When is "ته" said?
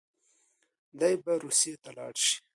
1.83-1.89